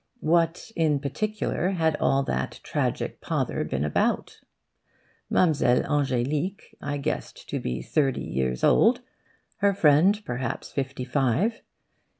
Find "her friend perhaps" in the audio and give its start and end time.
9.57-10.71